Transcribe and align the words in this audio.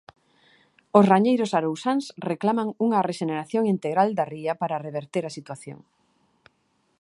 Os 0.97 1.05
rañeiros 1.11 1.51
arousáns 1.59 2.03
reclaman 2.31 2.67
unha 2.85 3.03
rexeneración 3.09 3.63
integral 3.75 4.09
da 4.17 4.25
ría 4.33 4.53
para 4.61 4.81
reverter 4.87 5.23
a 5.25 5.35
situación. 5.37 5.79